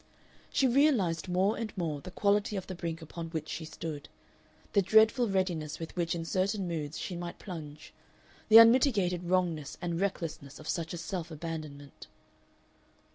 She 0.49 0.67
realized 0.67 1.29
more 1.29 1.55
and 1.55 1.71
more 1.77 2.01
the 2.01 2.09
quality 2.09 2.55
of 2.55 2.65
the 2.65 2.73
brink 2.73 3.03
upon 3.03 3.29
which 3.29 3.47
she 3.47 3.65
stood 3.65 4.09
the 4.73 4.81
dreadful 4.81 5.29
readiness 5.29 5.77
with 5.77 5.95
which 5.95 6.15
in 6.15 6.25
certain 6.25 6.67
moods 6.67 6.97
she 6.97 7.15
might 7.15 7.37
plunge, 7.37 7.93
the 8.49 8.57
unmitigated 8.57 9.23
wrongness 9.25 9.77
and 9.79 9.99
recklessness 10.01 10.57
of 10.59 10.67
such 10.67 10.95
a 10.95 10.97
self 10.97 11.29
abandonment. 11.29 12.07